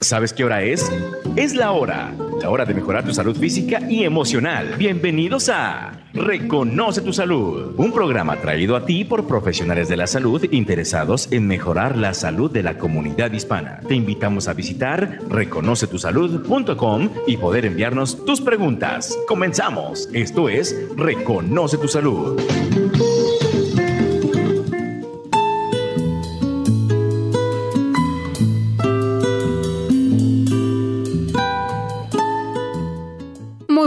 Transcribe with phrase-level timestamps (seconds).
[0.00, 0.92] ¿Sabes qué hora es?
[1.36, 4.74] Es la hora, la hora de mejorar tu salud física y emocional.
[4.76, 10.44] Bienvenidos a Reconoce tu Salud, un programa traído a ti por profesionales de la salud
[10.52, 13.80] interesados en mejorar la salud de la comunidad hispana.
[13.88, 19.18] Te invitamos a visitar reconocetusalud.com y poder enviarnos tus preguntas.
[19.26, 20.10] Comenzamos.
[20.12, 22.38] Esto es Reconoce tu Salud.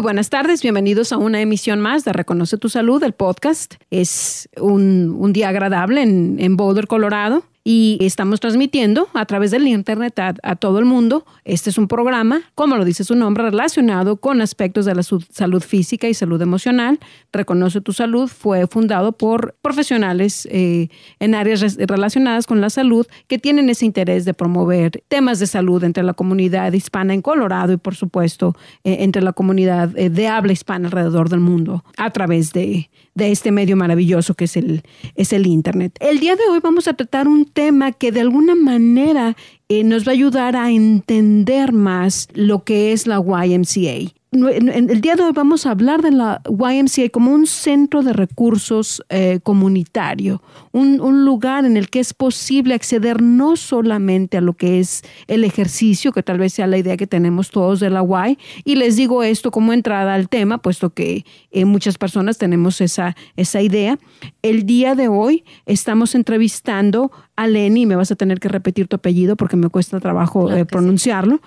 [0.09, 3.75] Buenas tardes, bienvenidos a una emisión más de Reconoce tu Salud, el podcast.
[3.91, 10.17] Es un, día agradable en, en Boulder, Colorado y estamos transmitiendo a través del Internet
[10.19, 11.25] a, todo el mundo.
[11.43, 15.61] Este es un programa, como lo dice su nombre, relacionado con aspectos de la salud
[15.61, 16.99] física y salud emocional.
[17.31, 23.37] Reconoce tu salud fue fundado por profesionales eh, en áreas relacionadas con la salud que
[23.37, 27.77] tienen ese interés de promover temas de salud entre la comunidad hispana en Colorado y,
[27.77, 32.53] por supuesto, eh, entre la comunidad eh, de habla hispana alrededor del mundo a través
[32.53, 34.83] de, de este medio maravilloso que es el,
[35.15, 35.97] es el Internet.
[35.99, 39.35] El día de hoy vamos a tratar un tema que de alguna manera
[39.67, 45.15] eh, nos va a ayudar a entender más lo que es la YMCA el día
[45.15, 50.43] de hoy vamos a hablar de la YMCA como un centro de recursos eh, comunitario,
[50.71, 55.43] un, lugar en el que es posible acceder no solamente a lo que es el
[55.43, 58.95] ejercicio, que tal vez sea la idea que tenemos todos de la Y, y les
[58.97, 63.97] digo esto como entrada al tema, puesto que eh, muchas personas tenemos esa, esa idea.
[64.43, 68.97] El día de hoy estamos entrevistando a Lenny, me vas a tener que repetir tu
[68.97, 71.41] apellido porque me cuesta trabajo eh, pronunciarlo.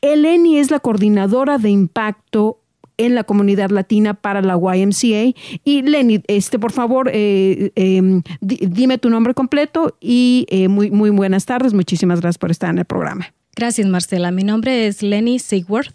[0.00, 2.60] Eleni es la coordinadora de impacto
[2.98, 5.34] en la comunidad latina para la YMCA.
[5.64, 11.10] Y Lenny, este, por favor, eh, em, dime tu nombre completo y eh, muy, muy
[11.10, 11.72] buenas tardes.
[11.72, 13.32] Muchísimas gracias por estar en el programa.
[13.56, 14.30] Gracias, Marcela.
[14.30, 15.94] Mi nombre es Lenny Sigworth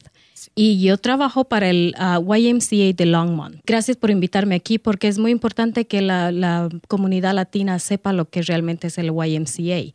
[0.55, 3.57] y yo trabajo para el ah, YMCA de Longmont.
[3.65, 8.29] Gracias por invitarme aquí porque es muy importante que la, la comunidad latina sepa lo
[8.29, 9.93] que realmente es el YMCA.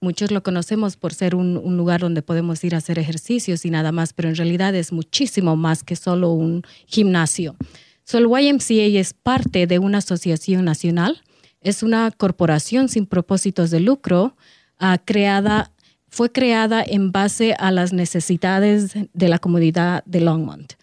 [0.00, 3.92] Muchos lo conocemos por ser un, lugar donde podemos ir a hacer ejercicios y nada
[3.92, 7.56] más, pero en realidad es muchísimo más que solo un gimnasio.
[8.04, 11.22] So, el YMCA es parte de una asociación nacional,
[11.62, 14.36] es una corporación sin propósitos de lucro,
[14.80, 15.72] uh, creada,
[16.08, 20.74] fue creada en base a las necesidades de la comunidad de Longmont.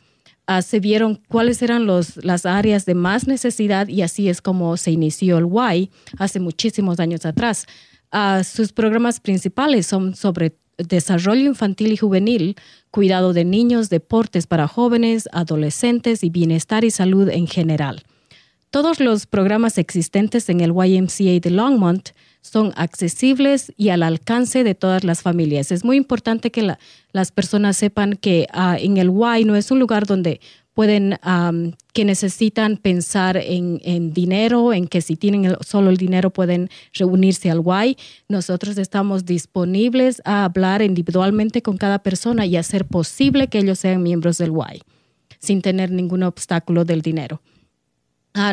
[0.48, 4.92] Uh, se vieron cuáles eran las áreas de más necesidad y así es como se
[4.92, 5.48] inició el
[5.78, 7.68] Y hace muchísimos años atrás
[8.44, 12.56] sus programas principales son sobre desarrollo infantil y juvenil,
[12.92, 18.04] cuidado de niños, deportes para jóvenes, adolescentes y bienestar y salud en general.
[18.70, 22.10] Todos los programas existentes en el YMCA de Longmont
[22.42, 25.72] son accesibles y al alcance de todas las familias.
[25.72, 26.76] Es muy importante que
[27.12, 30.42] las personas sepan que ah, en el Y no es un lugar donde
[30.74, 31.18] pueden,
[31.94, 37.62] que necesitan pensar en, dinero, en que si tienen solo el dinero pueden reunirse al
[37.62, 37.98] Y.
[38.28, 44.02] Nosotros estamos disponibles a hablar individualmente con cada persona y hacer posible que ellos sean
[44.02, 44.82] miembros del Y,
[45.40, 47.42] sin tener ningún obstáculo del dinero.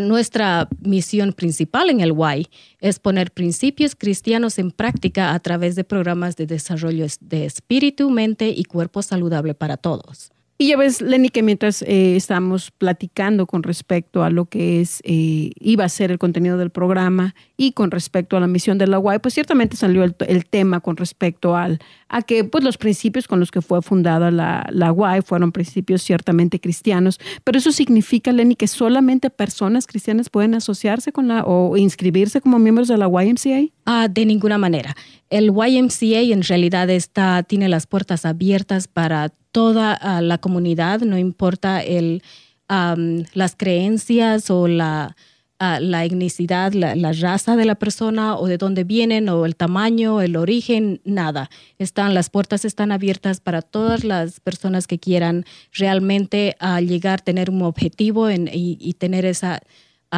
[0.02, 2.48] nuestra misión principal en el Y
[2.80, 8.50] es poner principios cristianos en práctica a través de programas de desarrollo de espíritu, mente
[8.50, 10.32] y cuerpo saludable para todos.
[10.60, 15.00] Y ya ves, Lenny, que mientras eh, estamos platicando con respecto a lo que es,
[15.04, 18.86] eh, iba a ser el contenido del programa y con respecto a la misión de
[18.86, 21.78] la UAI, pues ciertamente salió el, tema con respecto al,
[22.10, 26.02] a que pues, los principios con los que fue fundada la, la UAI fueron principios
[26.02, 27.18] ciertamente cristianos.
[27.42, 32.58] Pero eso significa, Lenny, que solamente personas cristianas pueden asociarse con la o inscribirse como
[32.58, 33.72] miembros de la YMCA.
[33.86, 34.94] Ah, de ninguna manera.
[35.30, 41.18] El YMCA en realidad está, tiene las puertas abiertas para toda ah, la comunidad, no
[41.18, 42.22] importa el,
[42.68, 45.16] las creencias o la,
[45.60, 50.20] uh, la etnicidad, la, raza de la persona o de dónde vienen o el tamaño,
[50.20, 51.50] el origen, nada.
[51.78, 57.50] Están, las puertas están abiertas para todas las personas que quieran realmente uh, llegar, tener
[57.50, 59.60] un objetivo y, tener esa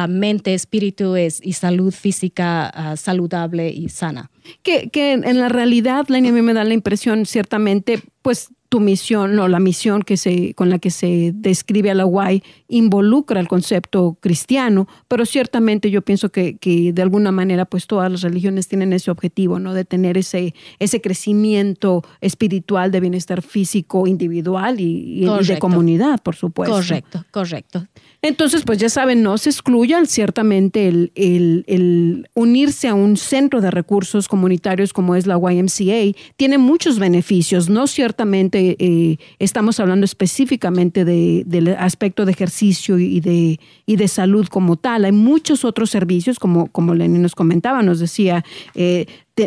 [0.09, 4.31] mente, espíritu y salud física saludable y sana.
[4.63, 9.37] Que, que en la realidad, Lenny, a me da la impresión, ciertamente, pues tu misión
[9.37, 13.47] o la misión que se, con la que se describe a la UAI involucra el
[13.47, 18.67] concepto cristiano, pero ciertamente yo pienso que, que, de alguna manera pues todas las religiones
[18.67, 19.75] tienen ese objetivo, ¿no?
[19.75, 26.73] De tener ese, ese crecimiento espiritual de bienestar físico individual y, de comunidad, por supuesto.
[26.73, 27.87] Correcto, correcto.
[28.23, 33.61] Entonces, pues ya saben, no se excluya ciertamente el, el, el unirse a un centro
[33.61, 37.69] de recursos comunitarios como es la YMCA, tiene muchos beneficios.
[37.69, 44.47] No ciertamente eh, estamos hablando específicamente del aspecto de ejercicio y de, y de salud
[44.47, 45.05] como tal.
[45.05, 48.43] Hay muchos otros servicios, como, como Lenny nos comentaba, nos decía,
[48.75, 49.05] eh,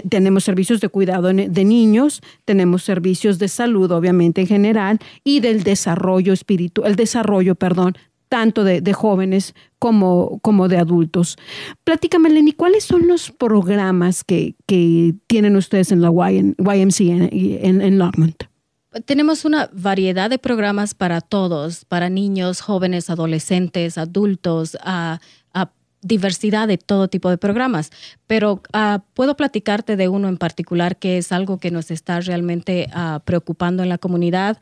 [0.09, 5.63] tenemos servicios de cuidado de niños, tenemos servicios de salud, obviamente en general, y del
[5.63, 7.97] desarrollo espiritual, el desarrollo, perdón,
[8.29, 11.37] tanto de, jóvenes como, como, de adultos.
[11.85, 14.55] Platícame, Lenny, ¿cuáles son los programas que,
[15.27, 18.45] tienen ustedes en la YMCA en, en, Longmont?
[19.05, 25.21] Tenemos una variedad de programas para todos, para niños, jóvenes, adolescentes, adultos, a,
[26.03, 27.91] diversidad de todo tipo de programas.
[28.29, 32.89] Pero ah, puedo platicarte de uno en particular que es algo que nos está realmente
[32.93, 34.59] ah, preocupando en la comunidad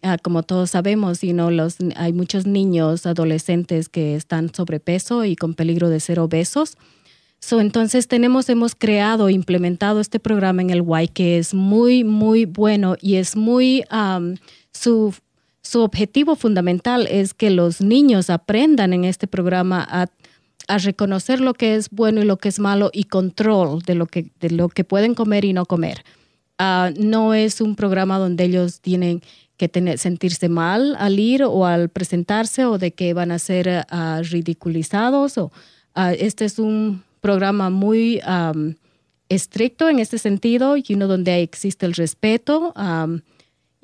[0.00, 5.88] Ah, como todos sabemos, los, hay muchos niños, adolescentes que están sobrepeso y con peligro
[5.88, 6.76] de ser obesos.
[7.40, 12.44] So, entonces tenemos, hemos creado, implementado este programa en el Y que es muy, muy
[12.46, 13.84] bueno y es muy,
[14.72, 15.14] su,
[15.62, 20.06] su objetivo fundamental es que los niños aprendan en este programa a,
[20.66, 24.06] a, reconocer lo que es bueno y lo que es malo y control de lo
[24.06, 26.04] que, de lo que pueden comer y no comer.
[26.58, 29.22] Ah, no es un programa donde ellos tienen
[29.56, 33.86] que tener, sentirse mal al ir o al presentarse o de que van a ser
[33.92, 35.38] uh, ridiculizados.
[35.38, 35.52] O,
[35.96, 38.20] uh, este es un programa muy
[39.28, 43.20] estricto en este sentido y uno donde existe el respeto, um,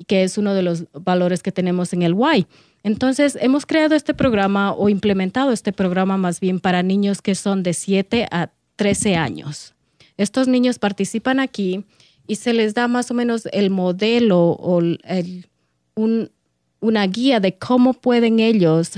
[0.07, 2.47] que es uno de los valores que tenemos en el Y.
[2.83, 7.63] Entonces, hemos creado este programa o implementado este programa más bien para niños que son
[7.63, 9.73] de 7 a 13 años.
[10.17, 11.85] Estos niños participan aquí
[12.27, 15.47] y se les da más o menos el modelo o el,
[15.95, 16.31] un,
[16.79, 18.91] una guía de cómo pueden ellos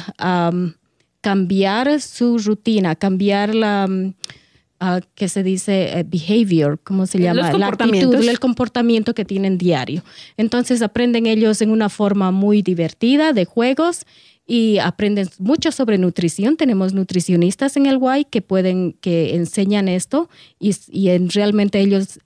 [1.28, 7.52] cambiar su rutina, cambiar la, uh, que se dice eh, behavior, ¿cómo se llama?
[7.52, 10.06] La actitud, el comportamiento que tienen diario.
[10.38, 14.06] Entonces aprenden ellos en una forma muy divertida de juegos
[14.46, 16.56] y aprenden mucho sobre nutrición.
[16.56, 20.30] Tenemos nutricionistas en el Y que pueden, que enseñan esto
[20.62, 22.22] y, y en, realmente ellos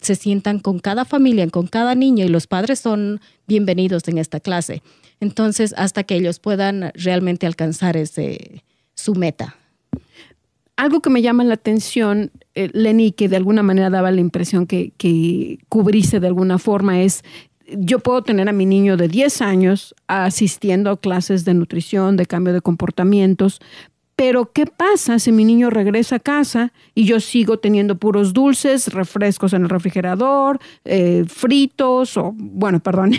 [0.00, 4.40] se sientan con cada familia, con cada niño y los padres son bienvenidos en esta
[4.40, 4.80] clase.
[5.20, 8.64] Entonces, hasta que ellos puedan realmente alcanzar ese,
[8.94, 9.56] su meta.
[10.76, 14.66] Algo que me llama la atención, eh, Lenny, que de alguna manera daba la impresión
[14.66, 15.58] que, que
[16.20, 17.24] de alguna forma, es
[17.68, 22.26] yo puedo tener a mi niño de 10 años asistiendo a clases de nutrición, de
[22.26, 23.60] cambio de comportamientos,
[24.16, 28.88] pero ¿qué pasa si mi niño regresa a casa y yo sigo teniendo puros dulces,
[28.88, 33.12] refrescos en el refrigerador, eh, fritos o, bueno, perdón,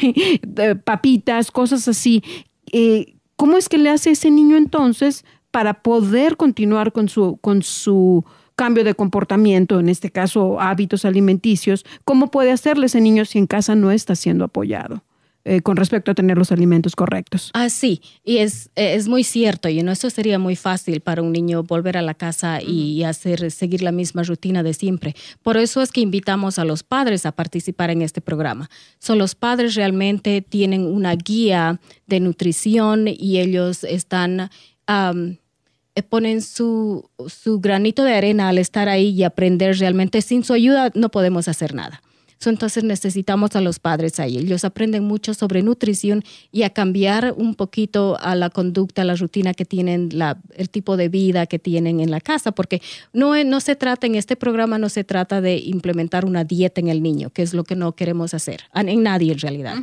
[0.84, 2.24] papitas, cosas así?
[2.72, 7.62] Eh, ¿Cómo es que le hace ese niño entonces para poder continuar con su, con
[7.62, 13.38] su cambio de comportamiento, en este caso hábitos alimenticios, ¿cómo puede hacerle ese niño si
[13.38, 15.04] en casa no está siendo apoyado?
[15.50, 17.52] Eh, con respecto a tener los alimentos correctos.
[17.54, 19.94] Ah, sí, y es, es muy cierto, y ¿no?
[19.94, 23.94] eso sería muy fácil para un niño volver a la casa y hacer, seguir la
[23.94, 25.16] misma rutina de siempre.
[25.44, 28.70] Por eso es que invitamos a los padres a participar en este programa.
[29.00, 34.50] Son los padres realmente tienen una guía de nutrición y ellos están...
[34.90, 40.22] Eh, ponen su, su, granito de arena al estar ahí y aprender realmente.
[40.22, 42.02] Sin su ayuda no podemos hacer nada.
[42.46, 44.38] Entonces necesitamos a los padres ahí.
[44.38, 49.54] Ellos aprenden mucho sobre nutrición y a cambiar un poquito a la conducta, la rutina
[49.54, 52.82] que tienen, la, el tipo de vida que tienen en la casa, porque
[53.14, 56.88] no, no se trata, en este programa no se trata de implementar una dieta en
[56.88, 59.76] el niño, que es lo que no queremos hacer, en nadie en realidad,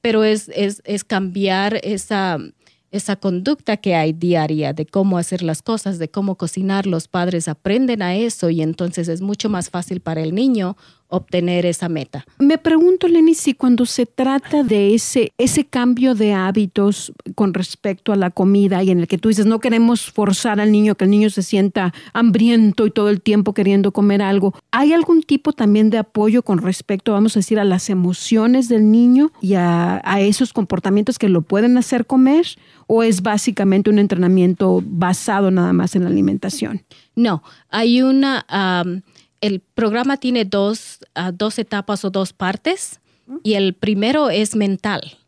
[0.00, 2.38] pero es, es, es cambiar esa
[2.92, 7.48] esa conducta que hay diaria de cómo hacer las cosas, de cómo cocinar, los padres
[7.48, 10.76] aprenden a eso y entonces es mucho más fácil para el niño
[11.12, 12.24] obtener esa meta.
[12.38, 18.14] Me pregunto, Lenny, si cuando se trata de ese, ese cambio de hábitos con respecto
[18.14, 21.04] a la comida y en el que tú dices, no queremos forzar al niño, que
[21.04, 25.52] el niño se sienta hambriento y todo el tiempo queriendo comer algo, ¿hay algún tipo
[25.52, 30.00] también de apoyo con respecto, vamos a decir, a las emociones del niño y a,
[30.18, 32.46] esos comportamientos que lo pueden hacer comer?
[32.86, 36.82] ¿O es básicamente un entrenamiento basado nada más en la alimentación?
[37.14, 38.46] No, hay una
[39.42, 43.00] el programa tiene dos, ah, dos etapas o dos partes
[43.42, 45.18] y el primero es mental.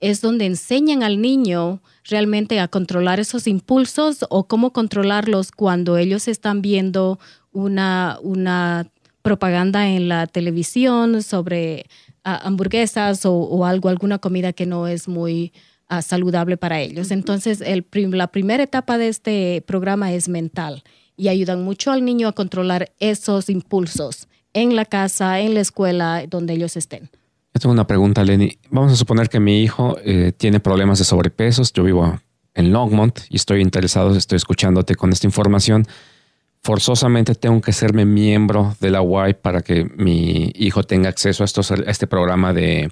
[0.00, 6.28] Es donde enseñan al niño realmente a controlar esos impulsos o cómo controlarlos cuando ellos
[6.28, 7.18] están viendo
[7.52, 8.86] una, una
[9.22, 11.86] propaganda en la televisión sobre
[12.22, 15.52] ah, hamburguesas o, algo, alguna comida que no es muy
[15.88, 17.10] ah, saludable para ellos.
[17.10, 20.84] Entonces, el, la primera etapa de este programa es mental
[21.16, 26.24] y ayudan mucho al niño a controlar esos impulsos en la casa, en la escuela,
[26.28, 27.10] donde ellos estén.
[27.54, 28.58] Yo tengo una pregunta, Lenny.
[28.70, 31.72] Vamos a suponer que mi hijo eh, tiene problemas de sobrepesos.
[31.72, 32.18] Yo vivo
[32.54, 35.86] en Longmont y estoy interesado, estoy escuchándote con esta información.
[36.62, 41.46] Forzosamente tengo que serme miembro de la UAI para que mi hijo tenga acceso a,
[41.86, 42.90] este programa de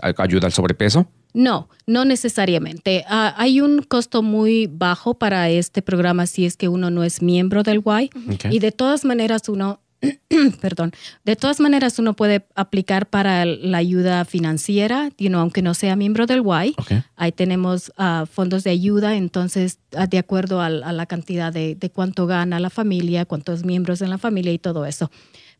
[0.00, 1.06] ayuda al sobrepeso.
[1.34, 3.04] No, no necesariamente.
[3.08, 7.20] Ah, hay un costo muy bajo para este programa si es que uno no es
[7.20, 8.10] miembro del Y.
[8.50, 9.80] Y de todas maneras uno
[10.60, 10.92] perdón,
[11.24, 16.42] de todas maneras uno puede aplicar para la ayuda financiera, aunque no sea miembro del
[16.42, 16.74] Y.
[17.16, 21.90] Ahí tenemos ah, fondos de ayuda, entonces ah, de acuerdo a, la cantidad de, de,
[21.90, 25.10] cuánto gana la familia, cuántos miembros en la familia y todo eso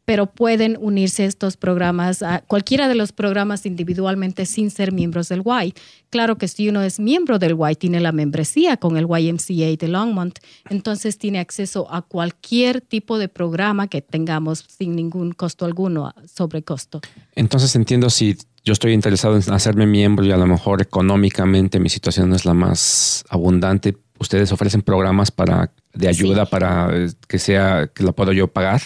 [0.04, 5.28] pero pueden unirse a estos programas, a cualquiera de los programas individualmente sin ser miembros
[5.28, 5.75] del Y.
[6.11, 9.88] Claro que si uno es miembro del Y, tiene la membresía con el YMCA de
[9.88, 16.14] Longmont, entonces tiene acceso a cualquier tipo de programa que tengamos sin ningún costo alguno,
[16.32, 17.00] sobre costo.
[17.34, 21.88] Entonces entiendo si yo estoy interesado en hacerme miembro y a lo mejor económicamente mi
[21.88, 26.90] situación no es la más abundante, ustedes ofrecen programas para de ayuda para
[27.28, 28.82] que sea que lo puedo yo pagar.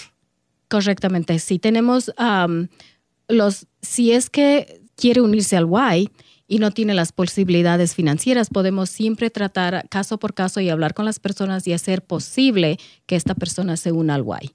[0.68, 1.58] Correctamente, sí.
[1.58, 2.12] Tenemos
[3.28, 6.10] los, si es que quiere unirse al Y
[6.50, 11.04] y no tiene las posibilidades financieras, podemos siempre tratar caso por caso y hablar con
[11.04, 14.52] las personas y hacer posible que esta persona se una al Y.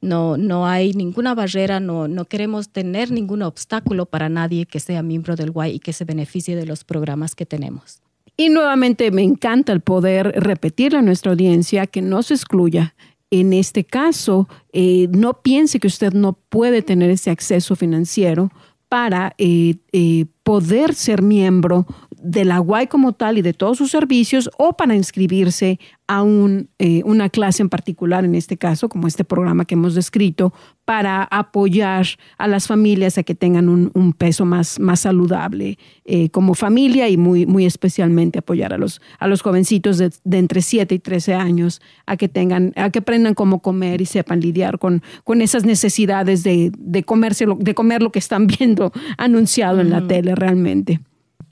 [0.00, 5.02] No, no hay ninguna barrera, no, no queremos tener ningún obstáculo para nadie que sea
[5.02, 8.02] miembro del Y y que se beneficie de los programas que tenemos.
[8.36, 12.94] Y nuevamente me encanta el poder repetirle a nuestra audiencia que no se excluya,
[13.40, 18.52] en este caso, eh, no piense que usted no puede tener ese acceso financiero
[18.88, 21.84] para eh, eh, poder ser miembro
[22.24, 26.70] de la UAI como tal y de todos sus servicios o para inscribirse a un,
[26.78, 30.52] eh, una clase en particular, en este caso, como este programa que hemos descrito,
[30.84, 32.06] para apoyar
[32.38, 37.16] a las familias a que tengan un, peso más, más saludable eh, como familia y
[37.16, 41.80] muy, muy especialmente apoyar a los, a los jovencitos de, entre 7 y 13 años
[42.06, 46.42] a que tengan, a que aprendan cómo comer y sepan lidiar con, con esas necesidades
[46.42, 51.00] de, de, comerse, de comer lo que están viendo anunciado en la tele realmente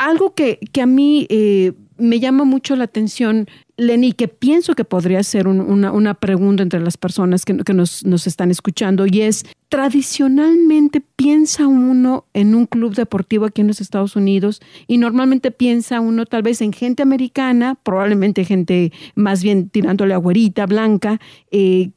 [0.05, 5.23] algo que, a mí eh, me llama mucho la atención, Lenny, que pienso que podría
[5.23, 11.67] ser una, pregunta entre las personas que, nos, nos, están escuchando, y es, tradicionalmente piensa
[11.67, 16.43] uno en un club deportivo aquí en los Estados Unidos y normalmente piensa uno tal
[16.43, 21.91] vez en gente americana, probablemente gente más bien tirándole agüerita, blanca, eh,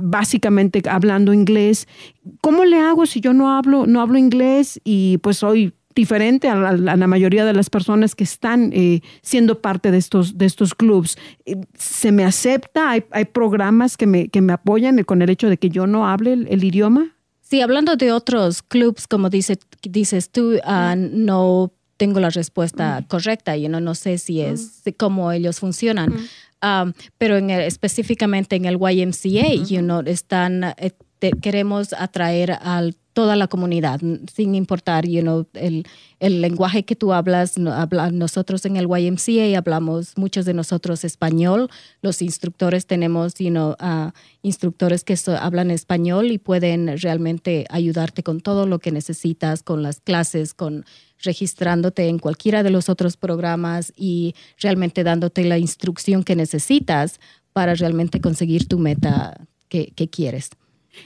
[0.00, 1.86] básicamente hablando inglés.
[2.40, 6.72] ¿Cómo le hago si yo no hablo, no hablo inglés y pues soy diferente a
[6.72, 11.16] la, mayoría de las personas que están eh, siendo parte de estos, de estos clubs.
[11.44, 12.90] Eh, ¿Se me acepta?
[12.90, 16.08] ¿Hay, hay programas que me, que me apoyan con el hecho de que yo no
[16.08, 17.16] hable el, idioma?
[17.40, 23.56] Sí, hablando de otros clubs, como dice, dices tú, ah, no tengo la respuesta correcta.
[23.56, 26.14] Yo no, no sé si es cómo ellos funcionan.
[26.60, 30.74] Ah, pero en específicamente en el YMCA, you know, están,
[31.40, 34.00] queremos atraer al toda la comunidad,
[34.32, 35.88] sin importar you know, el,
[36.20, 37.58] el lenguaje que tú hablas.
[37.58, 41.68] nosotros en el YMCA hablamos muchos de nosotros español.
[42.00, 43.74] Los instructores tenemos you know,
[44.42, 50.00] instructores que hablan español y pueden realmente ayudarte con todo lo que necesitas, con las
[50.00, 50.84] clases, con
[51.20, 57.18] registrándote en cualquiera de los otros programas y realmente dándote la instrucción que necesitas
[57.52, 60.50] para realmente conseguir tu meta que quieres.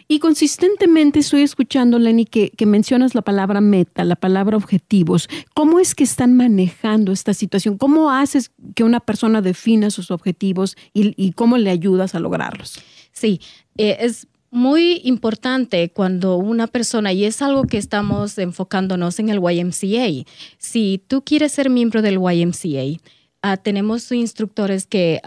[0.09, 5.29] Y consistentemente estoy escuchando, Lenny, que, mencionas la palabra meta, la palabra objetivos.
[5.55, 7.79] ¿Cómo es que están manejando esta situación?
[7.79, 12.81] ¿Cómo haces que una persona defina sus objetivos y, cómo le ayudas a lograrlos?
[13.13, 13.41] Sí,
[13.77, 19.41] eh, es muy importante cuando una persona, y es algo que estamos enfocándonos en el
[19.41, 23.01] YMCA, si tú quieres ser miembro del YMCA,
[23.41, 25.21] ah, tenemos instructores que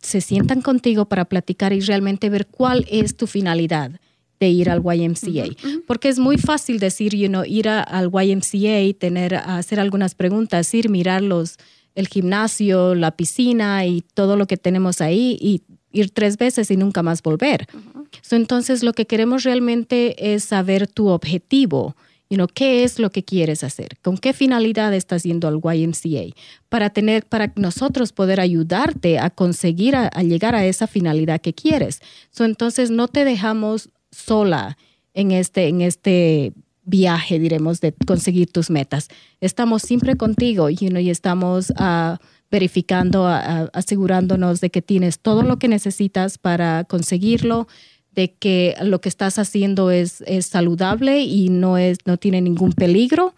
[0.00, 4.00] se sientan contigo para platicar y realmente ver cuál es tu finalidad
[4.40, 5.54] de ir al YMCA.
[5.86, 10.88] Porque es muy fácil decir, you know, ir al YMCA, tener, hacer algunas preguntas, ir,
[10.88, 11.58] mirar los,
[11.94, 16.76] el gimnasio, la piscina y todo lo que tenemos ahí y ir tres veces y
[16.76, 17.66] nunca más volver.
[18.30, 21.94] entonces, lo que queremos realmente es saber tu objetivo.
[22.30, 23.98] You know, ¿Qué es lo que quieres hacer?
[24.02, 26.32] ¿Con qué finalidad estás yendo al YMCA?
[26.68, 32.00] Para, tener, para nosotros poder ayudarte a conseguir, a, llegar a esa finalidad que quieres.
[32.38, 34.76] entonces, no te dejamos sola
[35.14, 36.52] en este, en este
[36.84, 39.08] viaje, diremos, de conseguir tus metas.
[39.40, 42.18] Estamos siempre contigo y estamos ah,
[42.50, 47.68] verificando, asegurándonos de que tienes todo lo que necesitas para conseguirlo.
[48.12, 52.72] de que lo que estás haciendo es, es saludable y no, es, no tiene ningún
[52.72, 53.34] peligro,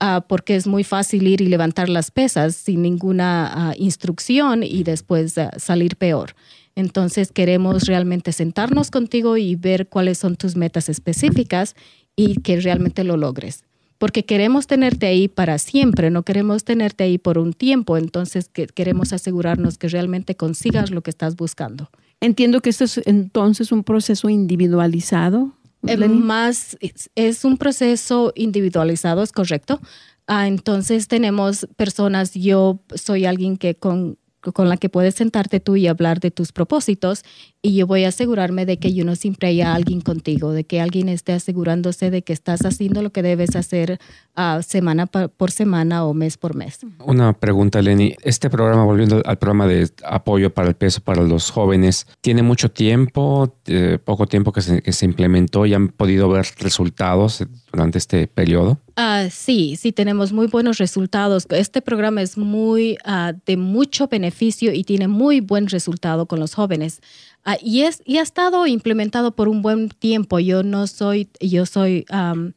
[0.00, 4.82] ah, porque es muy fácil ir y levantar las pesas sin ninguna ah, instrucción y
[4.82, 6.34] después ah, salir peor.
[6.74, 11.74] Entonces queremos realmente sentarnos contigo y ver cuáles son tus metas específicas
[12.16, 13.64] y que realmente lo logres.
[13.98, 19.12] Porque queremos tenerte ahí para siempre, no queremos tenerte ahí por un tiempo, entonces queremos
[19.12, 21.88] asegurarnos que realmente consigas lo que estás buscando.
[22.20, 25.52] Entiendo que esto es entonces un proceso individualizado.
[25.82, 26.76] Más
[27.14, 29.80] es un proceso individualizado, es correcto.
[30.26, 34.18] Ah, entonces tenemos personas, yo soy alguien que con
[34.50, 37.24] con la que puedes sentarte tú y hablar de tus propósitos
[37.60, 40.80] y yo voy a asegurarme de que yo no siempre haya alguien contigo, de que
[40.80, 44.00] alguien esté asegurándose de que estás haciendo lo que debes hacer
[44.36, 46.80] uh, semana por semana o mes por mes.
[47.04, 48.16] Una pregunta, Lenny.
[48.22, 52.70] Este programa, volviendo al programa de apoyo para el peso para los jóvenes, ¿tiene mucho
[52.70, 57.98] tiempo, eh, poco tiempo que se, que se implementó y han podido ver resultados durante
[57.98, 58.80] este periodo?
[58.96, 61.46] Uh, sí, sí, tenemos muy buenos resultados.
[61.48, 66.54] Este programa es muy uh, de mucho beneficio y tiene muy buen resultado con los
[66.54, 67.00] jóvenes.
[67.46, 70.40] Uh, y, es, y ha estado implementado por un buen tiempo.
[70.40, 72.52] Yo no soy, yo soy um,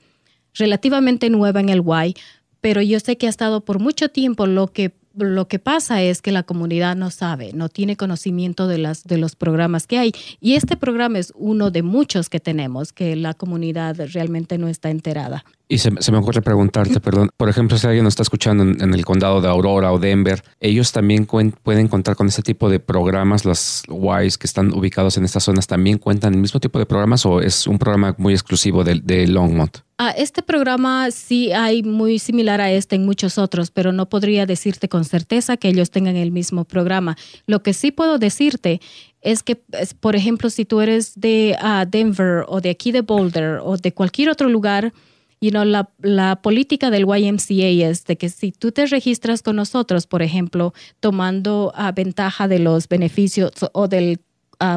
[0.54, 2.16] relativamente nueva en el Y,
[2.60, 4.46] pero yo sé que ha estado por mucho tiempo.
[4.46, 8.78] Lo que lo que pasa es que la comunidad no sabe, no tiene conocimiento de,
[8.78, 10.12] las, de los programas que hay.
[10.42, 14.90] Y este programa es uno de muchos que tenemos, que la comunidad realmente no está
[14.90, 15.46] enterada.
[15.68, 19.04] Y se, me ocurre preguntarte, perdón, por ejemplo, si alguien nos está escuchando en, el
[19.04, 23.46] condado de Aurora o Denver, ¿ellos también pueden contar con este tipo de programas?
[23.46, 27.26] ¿Las WISE que están ubicados en estas zonas también cuentan el mismo tipo de programas
[27.26, 29.80] o es un programa muy exclusivo de, Longmont?
[29.98, 34.46] Ah, este programa sí hay muy similar a este en muchos otros, pero no podría
[34.46, 37.18] decirte con certeza que ellos tengan el mismo programa.
[37.48, 38.82] Lo que sí puedo decirte
[39.22, 39.56] es que,
[40.00, 43.94] por ejemplo, si tú eres de ah, Denver o de aquí de Boulder o de
[43.94, 44.94] cualquier otro lugar,
[45.42, 49.56] you know, la, la, política del YMCA es de que si tú te registras con
[49.56, 54.20] nosotros, por ejemplo, tomando uh, ventaja de los beneficios o del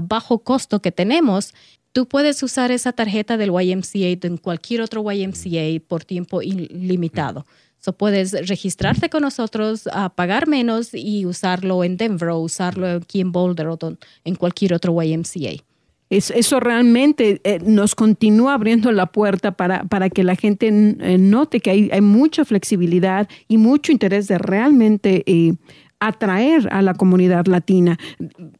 [0.02, 1.54] bajo costo que tenemos,
[1.92, 7.46] Tú puedes usar esa tarjeta del YMCA en cualquier otro YMCA por tiempo ilimitado.
[7.80, 13.20] So puedes registrarte con nosotros, a pagar menos y usarlo en Denver o usarlo aquí
[13.20, 13.78] en Boulder o
[14.24, 15.62] en cualquier otro YMCA.
[16.10, 21.60] Eso realmente eh, nos continúa abriendo la puerta para, para que la gente eh, note
[21.60, 25.54] que hay, hay, mucha flexibilidad y mucho interés de realmente eh,
[26.00, 27.98] atraer a la comunidad latina.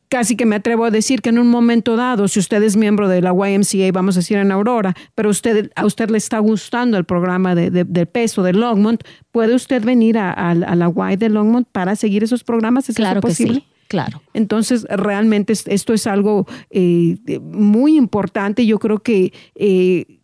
[0.08, 3.08] Casi que me atrevo a decir que en un momento dado, si usted es miembro
[3.08, 6.98] de la YMCA, vamos a decir en Aurora, pero usted, a usted le está gustando
[6.98, 11.68] el programa de, de, peso de Longmont, ¿puede usted venir a, la Y de Longmont
[11.70, 12.88] para seguir esos programas?
[12.88, 13.64] ¿Es claro posible?
[13.88, 14.22] Claro.
[14.35, 18.66] Entonces, realmente esto es algo eh, muy importante.
[18.66, 20.18] Yo creo que eh,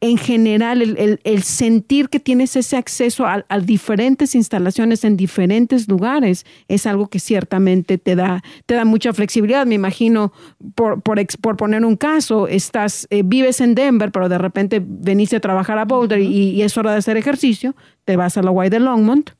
[0.00, 6.86] en general, el, sentir que tienes ese acceso a, diferentes instalaciones en diferentes lugares es
[6.86, 9.66] algo que ciertamente te da, te da mucha flexibilidad.
[9.66, 10.32] Me imagino,
[10.76, 15.36] por, por, por poner un caso, estás, eh, vives en Denver, pero de repente veniste
[15.36, 18.70] a trabajar a Boulder y, es hora de hacer ejercicio, te vas a la Y
[18.70, 19.30] de Longmont,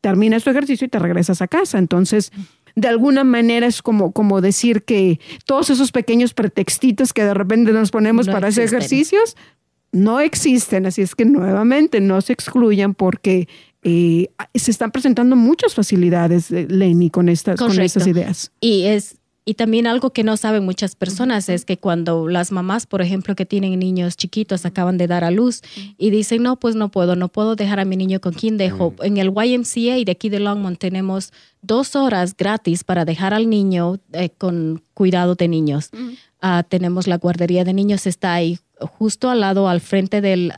[0.00, 1.78] terminas tu ejercicio y te regresas a casa.
[1.78, 2.32] Entonces,
[2.76, 7.72] de alguna manera es como, como decir que todos esos pequeños pretextitos que de repente
[7.72, 9.34] nos ponemos para hacer ejercicios,
[9.92, 13.48] no existen, así es que nuevamente no se excluyan porque
[13.82, 18.52] eh, se están presentando muchas facilidades, eh, Lenny, con estas, con estas ideas.
[18.60, 19.16] Y es
[19.48, 23.36] y también algo que no saben muchas personas es que cuando las mamás, por ejemplo,
[23.36, 25.62] que tienen niños chiquitos, acaban de dar a luz
[25.96, 28.92] y dicen, no, pues no puedo, no puedo dejar a mi niño con quién dejo.
[29.02, 31.32] En el YMCA de aquí de Longmont tenemos
[31.62, 35.90] dos horas gratis para dejar al niño eh, con cuidado de niños.
[36.40, 40.52] Ah, tenemos la guardería de niños, está ahí justo al lado, al frente del,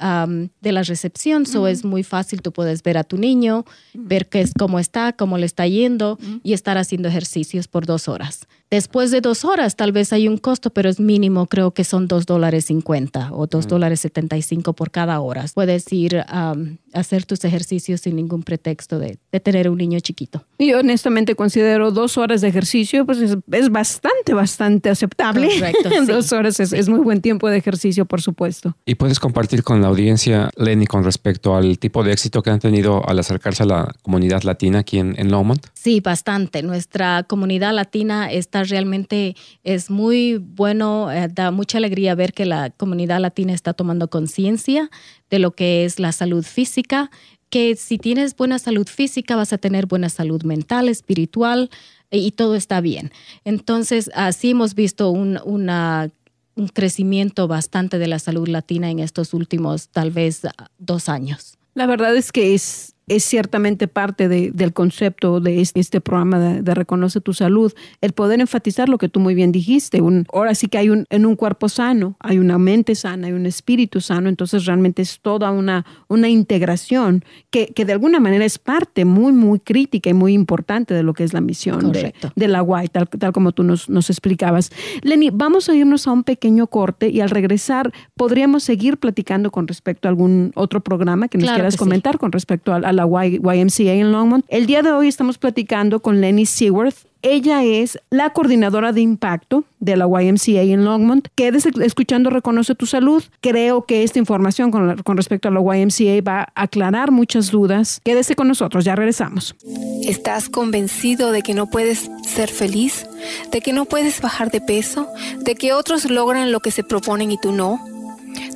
[0.60, 1.46] de la recepción.
[1.46, 5.12] So es muy fácil, tú puedes ver a tu niño, ver qué es, cómo está,
[5.12, 8.48] cómo le está yendo y estar haciendo ejercicios por dos horas.
[8.70, 12.06] Después de dos horas, tal vez hay un costo, pero es mínimo, creo que son
[12.06, 15.46] dos dólares cincuenta o dos dólares setenta y cinco por cada hora.
[15.54, 16.54] Puedes ir a
[16.92, 20.44] hacer tus ejercicios sin ningún pretexto de, tener un niño chiquito.
[20.58, 25.48] Y honestamente considero dos horas de ejercicio, pues es, bastante, bastante aceptable.
[25.48, 25.88] Correcto.
[26.06, 28.76] dos horas es, es muy buen tiempo de ejercicio por supuesto.
[28.84, 32.60] ¿Y puedes compartir con la audiencia, Lenny, con respecto al tipo de éxito que han
[32.60, 35.66] tenido al acercarse a la comunidad latina aquí en, en Longmont?
[35.72, 36.62] Sí, bastante.
[36.62, 42.70] Nuestra comunidad latina está realmente, es muy bueno, eh, da mucha alegría ver que la
[42.70, 44.90] comunidad latina está tomando conciencia
[45.30, 47.10] de lo que es la salud física,
[47.50, 51.70] que si tienes buena salud física vas a tener buena salud mental, espiritual
[52.10, 53.10] y todo está bien.
[53.44, 56.10] Entonces, así hemos visto una
[56.58, 60.42] un crecimiento bastante de la salud latina en estos últimos tal vez
[60.78, 61.56] dos años.
[61.74, 67.20] La verdad es que es es ciertamente parte del concepto de este, programa de, Reconoce
[67.20, 70.00] tu Salud, el poder enfatizar lo que tú muy bien dijiste.
[70.00, 73.32] Un, ahora sí que hay un, en un cuerpo sano, hay una mente sana, hay
[73.32, 78.58] un espíritu sano, entonces realmente es toda una, una integración que, de alguna manera es
[78.58, 82.48] parte muy, muy crítica y muy importante de lo que es la misión de, de,
[82.48, 84.70] la UAI, tal, tal como tú nos, nos explicabas.
[85.02, 89.66] Lenny, vamos a irnos a un pequeño corte y al regresar podríamos seguir platicando con
[89.66, 93.94] respecto a algún otro programa que nos quieras comentar con respecto a, a la YMCA
[93.94, 94.44] en Longmont.
[94.48, 96.96] El día de hoy estamos platicando con Lenny Seaworth.
[97.22, 101.28] Ella es la coordinadora de impacto de la YMCA en Longmont.
[101.34, 103.22] Quédese escuchando Reconoce tu Salud.
[103.40, 108.00] Creo que esta información con, con, respecto a la YMCA va a aclarar muchas dudas.
[108.04, 109.56] Quédese con nosotros, ya regresamos.
[110.02, 113.06] ¿Estás convencido de que no puedes ser feliz?
[113.50, 115.08] ¿De que no puedes bajar de peso?
[115.40, 117.80] ¿De que otros logran lo que se proponen y tú no?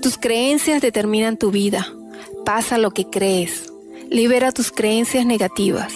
[0.01, 1.87] Tus creencias determinan tu vida.
[2.45, 3.72] Pasa lo que crees.
[4.13, 5.95] Libera tus creencias negativas.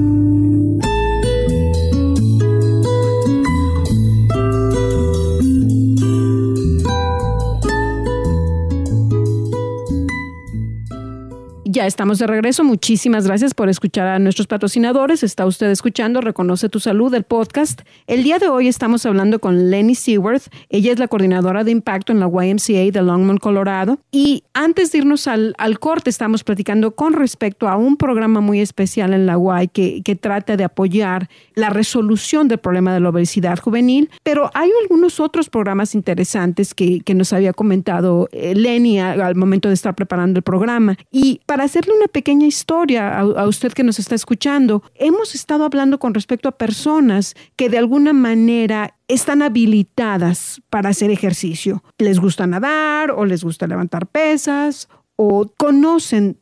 [11.83, 12.62] Ya estamos de regreso.
[12.62, 15.25] Muchísimas gracias por escuchar a nuestros patrocinadores.
[15.25, 17.81] Está usted escuchando Reconoce tu Salud, el podcast.
[18.07, 20.45] El día de hoy estamos hablando con Lenny Seaworth.
[20.68, 23.99] Ella es la coordinadora de impacto en la YMCA de Longmont, Colorado.
[24.12, 29.12] Y antes de irnos al, corte, estamos platicando con respecto a un programa muy especial
[29.12, 33.59] en la Y que, que trata de apoyar la resolución del problema de la obesidad
[33.59, 34.09] juvenil.
[34.23, 39.35] Pero hay algunos otros programas interesantes que, que nos había comentado eh, Lenny al, al
[39.35, 40.97] momento de estar preparando el programa.
[41.11, 45.99] Y para hacerle una pequeña historia a, usted que nos está escuchando, hemos estado hablando
[45.99, 51.83] con respecto a personas que de alguna manera están habilitadas para hacer ejercicio.
[51.97, 54.87] Les gusta nadar o les gusta levantar pesas
[55.25, 56.37] o conocen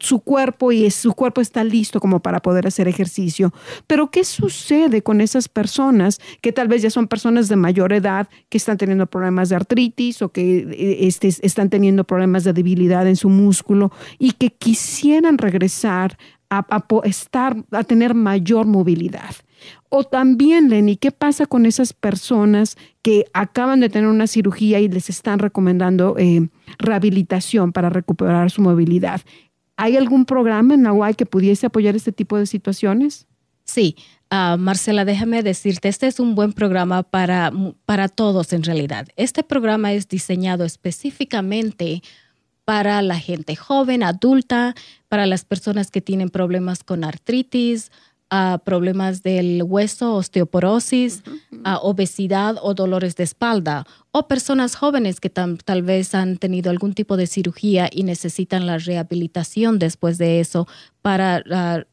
[0.00, 3.52] su cuerpo y su cuerpo está listo como para poder hacer ejercicio.
[3.86, 8.28] Pero ¿qué sucede con esas personas que tal vez ya son personas de mayor edad
[8.48, 13.06] que están teniendo problemas de artritis o que eh, este, están teniendo problemas de debilidad
[13.08, 16.16] en su músculo y que quisieran regresar
[16.48, 19.34] a, estar, a tener mayor movilidad?
[19.88, 24.88] O también, Lenny, ¿qué pasa con esas personas que acaban de tener una cirugía y
[24.88, 26.48] les están recomendando eh,
[26.78, 29.20] rehabilitación para recuperar su movilidad?
[29.76, 33.26] ¿Hay algún programa en Hawaii que pudiese apoyar este tipo de situaciones?
[33.64, 33.96] Sí,
[34.30, 37.52] ah, Marcela, déjame decirte, este es un buen programa para,
[37.84, 39.08] para todos en realidad.
[39.16, 42.02] Este programa es diseñado específicamente
[42.64, 44.74] para la gente joven, adulta,
[45.08, 47.90] para las personas que tienen problemas con artritis,
[48.64, 51.22] problemas del hueso, osteoporosis,
[51.82, 57.16] obesidad o dolores de espalda, o personas jóvenes que tal vez han tenido algún tipo
[57.16, 60.66] de cirugía y necesitan la rehabilitación después de eso
[61.02, 61.84] para ah,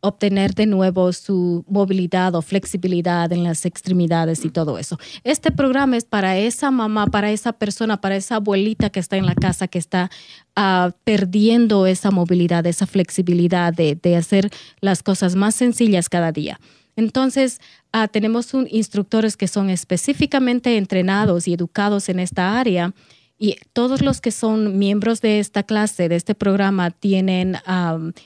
[0.00, 4.98] obtener de nuevo su movilidad o flexibilidad en las extremidades y todo eso.
[5.24, 9.26] Este programa es para esa mamá, para esa persona, para esa abuelita que está en
[9.26, 10.10] la casa, que está
[10.54, 16.58] ah, perdiendo esa movilidad, esa flexibilidad de, hacer las cosas más sencillas cada día.
[16.96, 17.60] Entonces,
[17.94, 22.94] uh, tenemos un, instructores que son específicamente entrenados y educados en esta área.
[23.38, 27.58] Y todos los que son miembros de esta clase, de este programa, tienen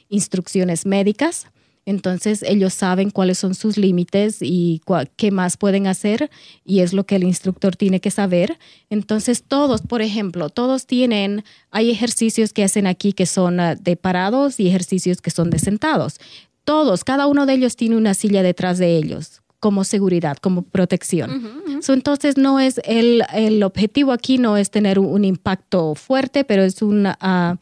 [0.08, 1.48] instrucciones médicas,
[1.90, 4.80] Entonces ellos saben cuáles son sus límites y
[5.16, 6.30] qué más pueden hacer
[6.64, 8.58] y es lo que el instructor tiene que saber.
[8.90, 13.96] Entonces todos, por ejemplo, todos tienen, hay ejercicios que hacen aquí que son ah, de
[13.96, 16.20] parados y ejercicios que son de sentados.
[16.62, 21.82] Todos, cada uno de ellos tiene una silla detrás de ellos como seguridad, como protección.
[21.88, 26.76] entonces, no es el, el, objetivo aquí no es tener un, impacto fuerte, pero es
[27.20, 27.56] ah,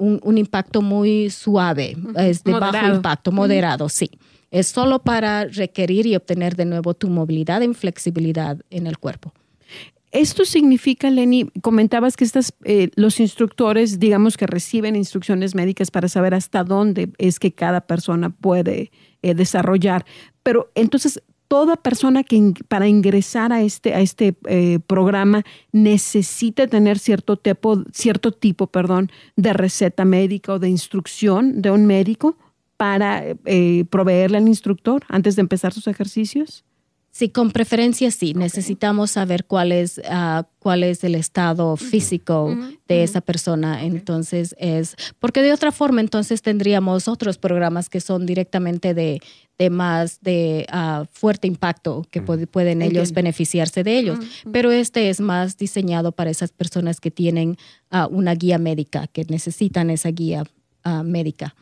[0.00, 4.10] un, un, impacto muy suave, es de bajo impacto, moderado, sí.
[4.50, 9.32] Es solo para requerir y obtener de nuevo tu movilidad y flexibilidad en el cuerpo.
[10.12, 16.08] Esto significa, Lenny, comentabas que estas, eh, los instructores, digamos que reciben instrucciones médicas para
[16.08, 18.90] saber hasta dónde es que cada persona puede
[19.22, 20.04] eh, desarrollar.
[20.42, 26.96] Pero entonces, toda persona que para ingresar a este, a este eh, programa necesita tener
[27.00, 32.36] cierto tipo, cierto tipo perdón, de receta médica o de instrucción de un médico
[32.76, 36.64] para eh, proveerle al instructor antes de empezar sus ejercicios?
[37.20, 38.32] Sí, con preferencia sí.
[38.32, 42.56] Necesitamos saber cuál es, ah, cuál es el estado físico
[42.88, 43.84] de esa persona.
[43.84, 49.20] Entonces es, porque de otra forma entonces tendríamos otros programas que son directamente de,
[49.58, 54.18] de más de ah, fuerte impacto que pueden ellos beneficiarse de ellos.
[54.50, 57.58] Pero este es más diseñado para esas personas que tienen
[57.90, 60.44] ah, una guía médica, que necesitan esa guía
[61.04, 61.54] médica.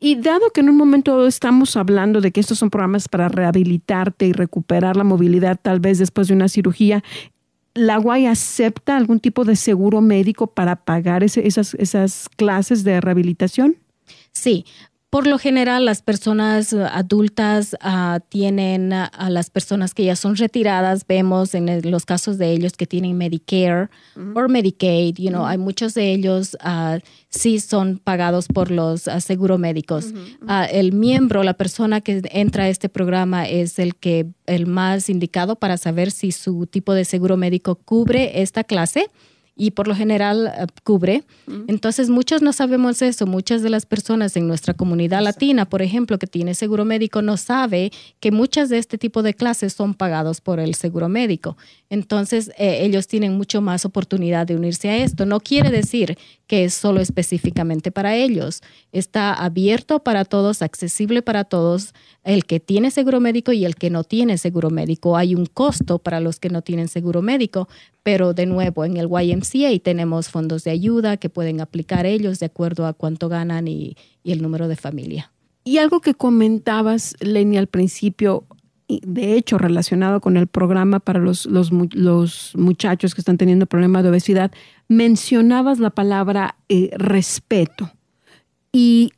[0.00, 4.26] Y dado que en un momento estamos hablando de que estos son programas para rehabilitarte
[4.26, 7.02] y recuperar la movilidad tal vez después de una cirugía,
[7.74, 13.76] ¿la UAI acepta algún tipo de seguro médico para pagar esas, esas clases de rehabilitación?
[14.32, 14.64] Sí,
[15.10, 20.16] por lo general, las personas uh, adultas uh, tienen uh, a las personas que ya
[20.16, 25.46] son retiradas, vemos en los casos de ellos que tienen Medicare o Medicaid, you know,
[25.46, 26.56] hay muchos de ellos
[27.30, 30.12] sí son pagados por los seguros médicos.
[30.70, 35.56] el miembro, la persona que entra a este programa es el que el más indicado
[35.56, 39.10] para saber si su tipo de seguro médico cubre esta clase
[39.58, 41.24] y por lo general eh, cubre.
[41.66, 43.26] Entonces, muchos no sabemos eso.
[43.26, 47.36] Muchas de las personas en nuestra comunidad latina, por ejemplo, que tiene seguro médico, no
[47.36, 47.90] sabe
[48.20, 51.56] que muchas de este tipo de clases son pagados por el seguro médico.
[51.90, 55.26] Entonces, eh, ellos tienen mucho más oportunidad de unirse a esto.
[55.26, 56.16] No quiere decir
[56.46, 58.62] que es solo específicamente para ellos.
[58.92, 61.94] Está abierto para todos, accesible para todos,
[62.24, 65.16] el que tiene seguro médico y el que no tiene seguro médico.
[65.16, 67.68] Hay un costo para los que no tienen seguro médico,
[68.02, 69.47] pero de nuevo, en el YMCA
[69.82, 74.42] tenemos fondos de ayuda que pueden aplicar ellos de acuerdo a cuánto ganan y, el
[74.42, 75.32] número de familia.
[75.64, 78.44] Y algo que comentabas, Lenny, al principio,
[78.88, 84.10] de hecho relacionado con el programa para los, los, muchachos que están teniendo problemas de
[84.10, 84.50] obesidad,
[84.88, 87.90] mencionabas la palabra eh, respeto.
[88.70, 89.12] Y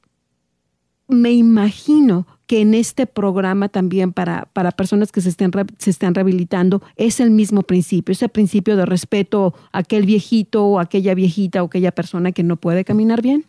[1.08, 6.82] me imagino que en este programa también para, para personas que se se están rehabilitando
[6.96, 11.66] es el mismo principio, ese principio de respeto a aquel viejito o aquella viejita o
[11.66, 13.44] aquella persona que no puede caminar bien.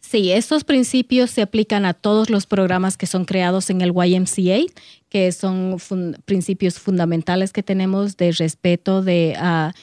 [0.00, 4.60] Sí, estos principios se aplican a todos los programas que son creados en el YMCA,
[5.10, 5.76] que son
[6.24, 9.74] principios fundamentales que tenemos de respeto, de ah,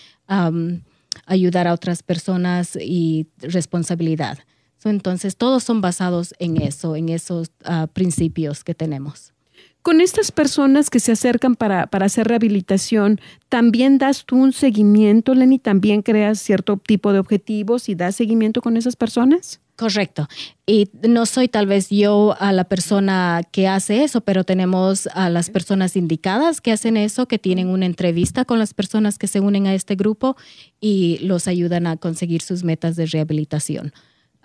[1.27, 4.39] ayudar a otras personas y responsabilidad.
[4.89, 9.33] Entonces, todos son basados en eso, en esos ah, principios que tenemos.
[9.81, 13.19] Con estas personas que se acercan para, para, hacer rehabilitación,
[13.49, 15.59] ¿también das tú un seguimiento, Lenny?
[15.59, 19.59] ¿También creas cierto tipo de objetivos y das seguimiento con esas personas?
[19.75, 20.27] Correcto.
[20.67, 25.29] Y no soy tal vez yo a la persona que hace eso, pero tenemos a
[25.29, 29.39] las personas indicadas que hacen eso, que tienen una entrevista con las personas que se
[29.39, 30.37] unen a este grupo
[30.79, 33.93] y los ayudan a conseguir sus metas de rehabilitación.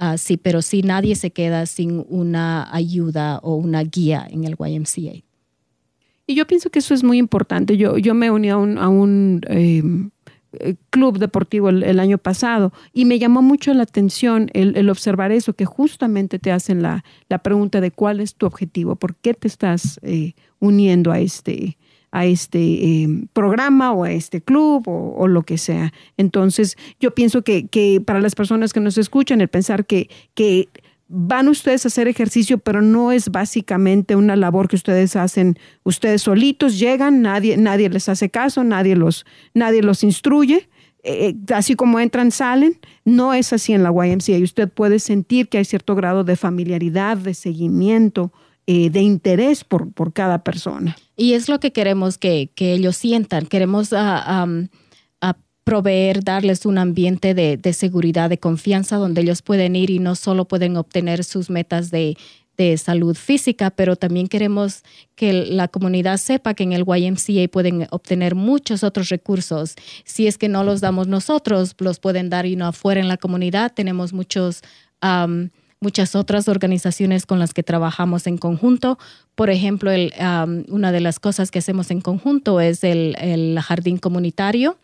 [0.01, 4.57] Uh, sí, pero sí nadie se queda sin una ayuda o una guía en el
[4.59, 5.25] YMCA.
[6.27, 7.77] Y yo pienso que eso es muy importante.
[7.77, 10.11] Yo, yo me uní a un, a un em,
[10.61, 15.53] eh, club deportivo el, año pasado y me llamó mucho la atención el, observar eso,
[15.53, 17.05] que justamente te hacen la,
[17.43, 21.77] pregunta de cuál es tu objetivo, por qué te estás eh, uniendo a este,
[22.11, 25.93] a este em, programa o a este club o, lo que sea.
[26.17, 30.69] Entonces, yo pienso que, que, para las personas que nos escuchan, el pensar que, que
[31.09, 36.23] van ustedes a hacer ejercicio, pero no es básicamente una labor que ustedes hacen ustedes
[36.23, 40.69] solitos, llegan, nadie, nadie les hace caso, nadie los, nadie los instruye.
[41.05, 42.79] Eh, así como entran, salen.
[43.05, 44.37] No es así en la YMCA.
[44.37, 48.33] Y usted puede sentir que hay cierto grado de familiaridad, de seguimiento,
[48.67, 50.97] eh, de interés por, por cada persona.
[51.19, 53.47] Y es lo que queremos que, que ellos sientan.
[53.47, 54.69] Queremos uh,
[55.65, 60.47] proveer, darles un ambiente de, seguridad, de confianza, donde ellos pueden ir y no solo
[60.47, 62.17] pueden obtener sus metas de,
[62.57, 64.83] de salud física, pero también queremos
[65.15, 69.75] que la comunidad sepa que en el YMCA pueden obtener muchos otros recursos.
[70.05, 73.19] Si es que no los damos nosotros, los pueden dar y no afuera en la
[73.19, 73.73] comunidad.
[73.75, 74.63] Tenemos muchos
[75.81, 78.99] muchas otras organizaciones con las que trabajamos en conjunto.
[79.35, 80.13] Por ejemplo, el,
[80.69, 84.79] una de las cosas que hacemos en conjunto es el, jardín comunitario.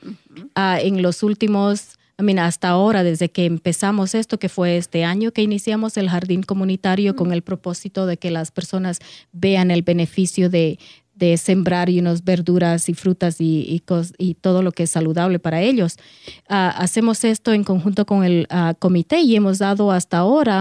[0.54, 1.98] Ah, en los últimos,
[2.38, 7.16] hasta ahora, desde que empezamos esto, que fue este año que iniciamos el jardín comunitario
[7.16, 9.00] con el propósito de que las personas
[9.32, 10.78] vean el beneficio de,
[11.14, 13.82] de sembrar y unos verduras y frutas y,
[14.18, 15.96] y, todo lo que es saludable para ellos.
[16.48, 20.60] Ah, hacemos esto en conjunto con el ah, comité y hemos dado hasta ahora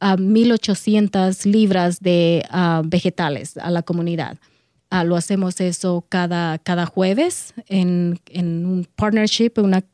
[0.00, 2.44] a ah, 1.800 libras de
[2.84, 4.38] vegetales a la comunidad.
[5.04, 9.84] lo hacemos eso cada, cada jueves en, en un partnership, una,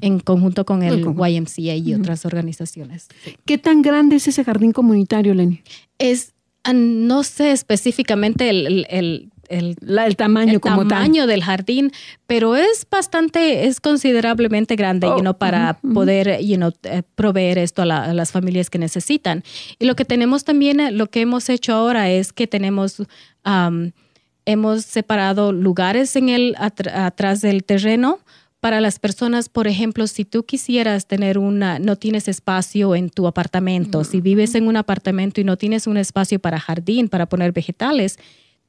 [0.00, 3.08] en conjunto con el, YMCA y otras organizaciones.
[3.44, 5.62] ¿Qué tan grande es ese jardín comunitario, Lenny?
[5.98, 6.34] Es
[6.72, 11.92] no sé específicamente el, el, el, tamaño como tamaño del jardín,
[12.26, 17.86] pero es bastante, es considerablemente grande oh, para poder you know, eh, proveer esto a,
[17.86, 19.42] las familias que necesitan.
[19.78, 23.02] Y lo que tenemos también, eh, lo que hemos hecho ahora es que tenemos,
[24.44, 28.20] hemos separado lugares en el atrás del terreno
[28.60, 33.26] para las personas, por ejemplo, si tú quisieras tener una, no tienes espacio en tu
[33.26, 37.52] apartamento, si vives en un apartamento y no tienes un espacio para jardín, para poner
[37.52, 38.18] vegetales,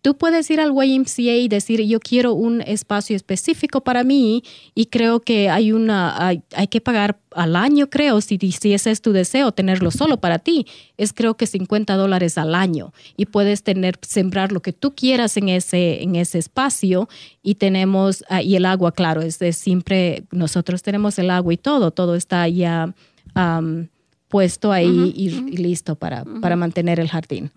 [0.02, 4.86] Tú puedes ir al YMCA y decir, yo quiero un espacio específico para mí y
[4.86, 9.12] creo que hay una, hay, que pagar al año, creo, si, si ese es tu
[9.12, 10.66] deseo, tenerlo solo para ti,
[10.98, 15.36] es creo que 50 dólares al año y puedes tener, sembrar lo que tú quieras
[15.36, 17.10] en ese, en ese espacio
[17.44, 21.92] y tenemos, ah, y el agua, claro, es, siempre, nosotros tenemos el agua y todo,
[21.92, 22.94] todo está ya
[24.30, 27.52] puesto ahí y, listo para, para mantener el jardín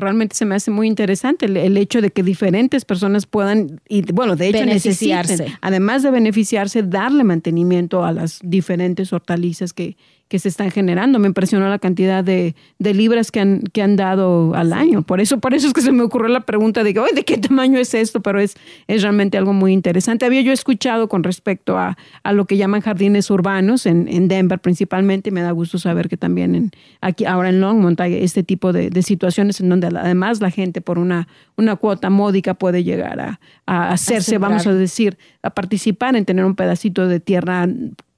[0.00, 4.36] realmente se me hace muy interesante el, hecho de que diferentes personas puedan, y bueno,
[4.36, 5.46] de hecho, beneficiarse.
[5.60, 9.96] además de beneficiarse, darle mantenimiento a las diferentes hortalizas que,
[10.30, 11.18] que se están generando.
[11.18, 15.02] Me impresionó la cantidad de, libras que han, que han dado al año.
[15.02, 17.80] Por eso, por eso es que se me ocurrió la pregunta de, ¿de qué tamaño
[17.80, 18.22] es esto?
[18.22, 20.24] Pero es, es realmente algo muy interesante.
[20.24, 21.96] Había yo escuchado con respecto a,
[22.32, 25.32] lo que llaman jardines urbanos en, en, Denver principalmente.
[25.32, 29.02] Me da gusto saber que también en, aquí ahora en Longmont hay este tipo de,
[29.02, 33.90] situaciones en donde además la gente por una, una cuota módica puede llegar a, a
[33.90, 37.68] hacerse, vamos a decir, a participar en tener un pedacito de tierra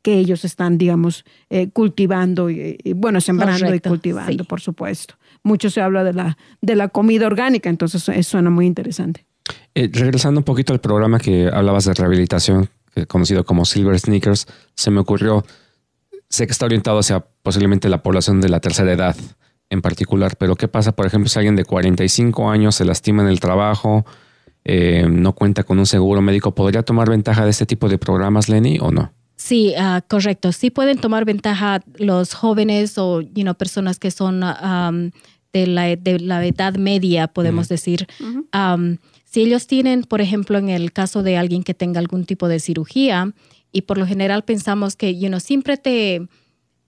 [0.02, 5.14] que ellos están, digamos, eh, cultivando y, bueno, sembrando y cultivando, por supuesto.
[5.44, 9.24] Mucho se habla de la, de la comida orgánica, entonces eso suena muy interesante.
[9.74, 12.68] Eh, regresando un poquito al programa que hablabas de rehabilitación,
[13.08, 15.44] conocido como Silver Sneakers, se me ocurrió,
[16.28, 19.16] sé que está orientado hacia posiblemente la población de la tercera edad
[19.72, 23.28] en particular, pero ¿qué pasa, por ejemplo, si alguien de 45 años se lastima en
[23.28, 24.04] el trabajo,
[24.64, 28.50] eh, no cuenta con un seguro médico, ¿podría tomar ventaja de este tipo de programas,
[28.50, 29.12] Lenny, o no?
[29.36, 30.52] Sí, ah, correcto.
[30.52, 36.46] Sí pueden tomar ventaja los jóvenes o you personas que son de, la, de, la,
[36.46, 38.06] edad media, podemos decir.
[39.24, 42.60] si ellos tienen, por ejemplo, en el caso de alguien que tenga algún tipo de
[42.60, 43.32] cirugía,
[43.72, 46.28] y por lo general pensamos que you siempre te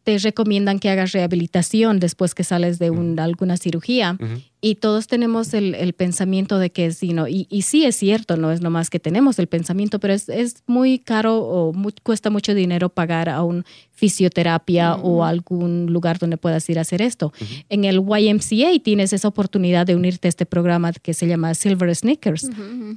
[0.04, 4.18] te recomiendan que hagas rehabilitación después que sales de alguna cirugía.
[4.60, 7.26] Y todos tenemos el, pensamiento de que sí, ¿no?
[7.26, 11.38] Y, sí es cierto, no es nomás que tenemos el pensamiento, pero es, muy caro
[11.38, 16.82] o cuesta mucho dinero pagar a un fisioterapia o algún lugar donde puedas ir a
[16.82, 17.32] hacer esto.
[17.70, 21.94] En el YMCA tienes esa oportunidad de unirte a este programa que se llama Silver
[21.94, 22.50] Sneakers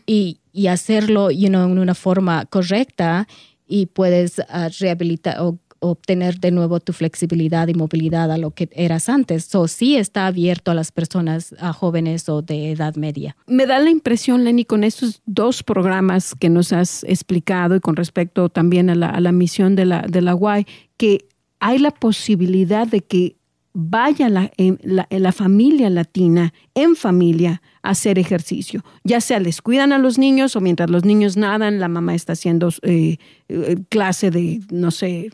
[0.06, 3.28] y, hacerlo you know, en una forma correcta
[3.68, 8.70] y puedes uh, rehabilitar o obtener de nuevo tu flexibilidad y movilidad a lo que
[8.72, 9.46] eras antes.
[9.46, 13.36] So, sí está abierto a las personas, a jóvenes o de edad media.
[13.48, 17.96] Me da la impresión, Lenny, con estos dos programas que nos has explicado y con
[17.96, 20.66] respecto también a la, misión de la, de la UAI,
[20.98, 21.28] que
[21.60, 23.38] hay la posibilidad de que
[23.80, 28.84] vaya la, en, la, familia latina, en familia, a hacer ejercicio.
[29.04, 32.34] Ya sea les cuidan a los niños o mientras los niños nadan, la mamá está
[32.34, 33.18] haciendo eh,
[33.50, 35.30] eh, clase de, no sé,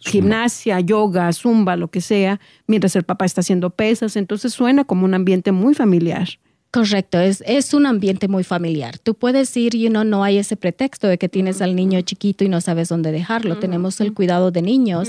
[0.00, 4.16] gimnasia, yoga, zumba, lo que sea, mientras el papá está haciendo pesas.
[4.16, 6.28] Entonces suena como un ambiente muy familiar.
[6.76, 8.98] Correcto, es, es un ambiente muy familiar.
[8.98, 12.50] Tú puedes ir y no hay ese pretexto de que tienes al niño chiquito y
[12.50, 13.58] no sabes dónde dejarlo.
[13.58, 15.08] Tenemos el cuidado de niños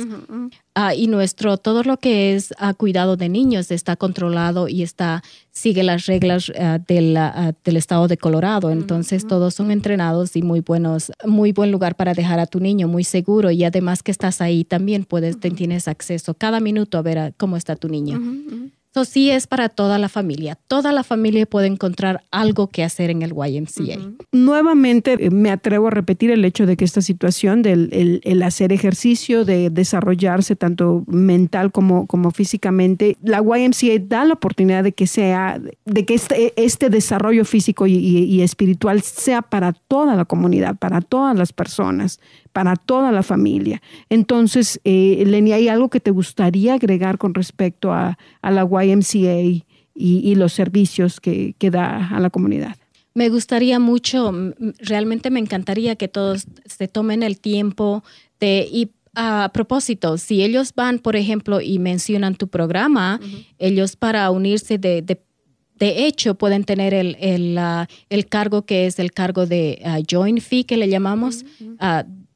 [0.76, 5.24] ah, y nuestro, todo lo que es ah, cuidado de niños está controlado y está,
[5.51, 7.20] sigue las reglas ah, del,
[7.65, 8.72] del, estado de Colorado.
[8.72, 12.88] Entonces todos son entrenados y muy buenos, muy buen lugar para dejar a tu niño,
[12.88, 13.51] muy seguro.
[13.51, 17.76] Y además que estás ahí también puedes, tienes acceso cada minuto a ver cómo está
[17.76, 18.22] tu niño
[18.97, 20.57] Eso sí es para toda la familia.
[20.67, 23.99] Toda la familia puede encontrar algo que hacer en el YMCA.
[24.31, 28.73] Nuevamente eh, me atrevo a repetir el hecho de que esta situación del el, hacer
[28.73, 35.05] ejercicio, de desarrollarse tanto mental como, como físicamente, la YMCA da la oportunidad de que
[35.05, 41.01] sea, de que este, este desarrollo físico y espiritual sea para toda la comunidad, para
[41.01, 42.19] todas las personas
[42.58, 43.84] para toda la familia.
[44.10, 49.62] Entonces, eh, Lenny, ¿hay algo que te gustaría agregar con respecto a, la YMCA
[49.93, 52.76] y, los servicios que, da a la comunidad?
[53.14, 54.34] Me gustaría mucho,
[54.80, 58.03] realmente me encantaría que todos se tomen el tiempo
[58.39, 63.20] de, y a propósito, si ellos van, por ejemplo, y mencionan tu programa,
[63.60, 67.60] ellos para unirse de, de hecho, pueden tener el, el,
[68.10, 71.45] el, cargo que es el cargo de uh, joint fee, que le llamamos,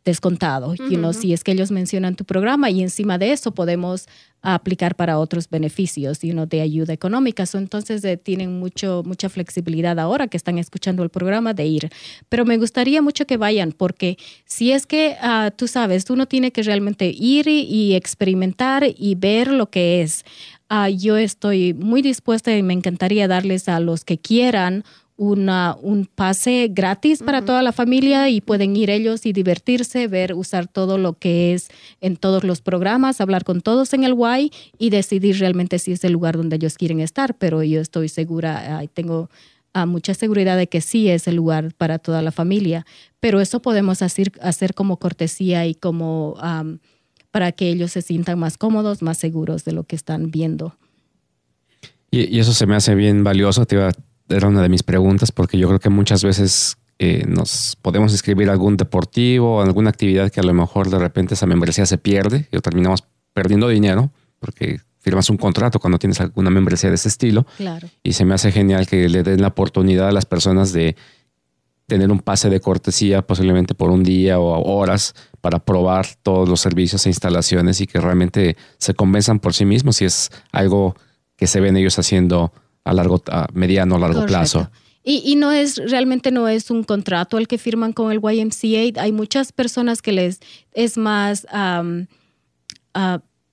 [0.03, 0.73] descontado,
[1.13, 4.07] si es que ellos mencionan tu programa y encima de eso podemos
[4.41, 7.43] aplicar para otros beneficios de ayuda económica.
[7.53, 11.89] entonces eh, tienen mucho, mucha flexibilidad ahora que están escuchando el programa de ir.
[12.29, 16.51] Pero me gustaría mucho que vayan porque si es que ah, tú sabes, uno tiene
[16.51, 20.25] que realmente ir y, experimentar y ver lo que es.
[20.69, 24.83] Ah, yo estoy muy dispuesta y me encantaría darles a los que quieran
[25.17, 30.33] una, un pase gratis para toda la familia y pueden ir ellos y divertirse, ver,
[30.33, 31.69] usar todo lo que es
[32.01, 36.03] en todos los programas, hablar con todos en el Y y decidir realmente si es
[36.03, 37.35] el lugar donde ellos quieren estar.
[37.35, 39.29] Pero yo estoy segura, tengo
[39.73, 42.85] ah, mucha seguridad de que sí es el lugar para toda la familia.
[43.19, 46.35] Pero eso podemos hacer, hacer como cortesía y como
[47.29, 50.75] para que ellos se sientan más cómodos, más seguros de lo que están viendo.
[52.09, 53.65] Y, y eso se me hace bien valioso.
[53.65, 53.91] Te iba
[54.31, 58.49] era una de mis preguntas porque yo creo que muchas veces eh, nos podemos inscribir
[58.49, 61.97] a algún deportivo o alguna actividad que a lo mejor de repente esa membresía se
[61.97, 63.03] pierde y terminamos
[63.33, 67.45] perdiendo dinero porque firmas un contrato cuando tienes alguna membresía de ese estilo.
[67.57, 67.89] Claro.
[68.03, 70.95] Y se me hace genial que le den la oportunidad a las personas de
[71.87, 76.61] tener un pase de cortesía posiblemente por un día o horas para probar todos los
[76.61, 80.95] servicios e instalaciones y que realmente se convenzan por sí mismos si es algo
[81.35, 82.53] que se ven ellos haciendo
[82.83, 84.69] a largo, a mediano o largo plazo.
[85.03, 89.01] Y, y, no es, realmente no es un contrato el que firman con el YMCA.
[89.01, 90.39] Hay muchas personas que les
[90.73, 91.83] es más ah,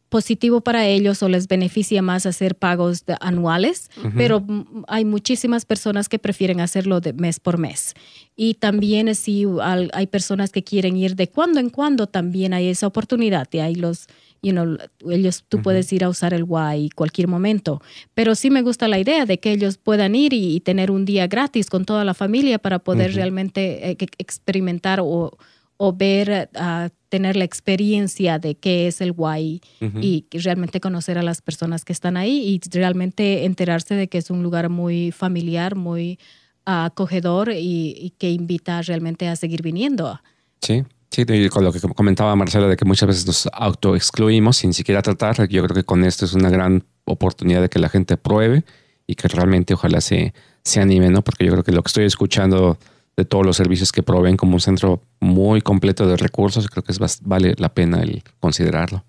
[0.08, 4.44] positivo para ellos o les beneficia más hacer pagos anuales, pero
[4.88, 7.94] hay muchísimas personas que prefieren hacerlo de mes por mes.
[8.34, 9.44] Y también si
[9.92, 13.48] hay personas que quieren ir de cuando en cuando, también hay esa oportunidad.
[13.52, 14.06] Y hay los
[14.42, 14.76] you know,
[15.10, 17.80] ellos, tú puedes ir a usar el Y cualquier momento.
[18.14, 21.26] Pero sí me gusta la idea de que ellos puedan ir y, tener un día
[21.26, 25.36] gratis con toda la familia para poder realmente eh, experimentar o,
[25.76, 31.22] o ver, uh, tener la experiencia de qué es el Y y realmente conocer a
[31.22, 35.74] las personas que están ahí y realmente enterarse de que es un lugar muy familiar,
[35.74, 36.18] muy
[36.64, 40.20] acogedor y, y que invita realmente a seguir viniendo.
[40.60, 45.02] Sí, Sí, con lo que comentaba Marcela de que muchas veces nos autoexcluimos sin siquiera
[45.02, 48.64] tratar, yo creo que con esto es una gran oportunidad de que la gente pruebe
[49.06, 51.22] y que realmente ojalá se, se anime, ¿no?
[51.22, 52.78] Porque yo creo que lo que estoy escuchando
[53.16, 56.92] de todos los servicios que proveen como un centro muy completo de recursos, creo que
[56.92, 59.04] es, vale la pena el considerarlo.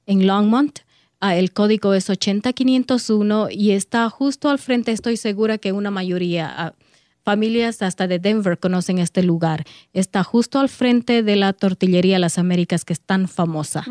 [0.05, 0.79] en Longmont.
[1.33, 6.75] El código es 80501 y está justo al frente, estoy segura que una mayoría,
[7.25, 9.63] familias hasta de Denver conocen este lugar.
[9.93, 13.83] Está justo al frente de la tortillería Las Américas, que es tan famosa.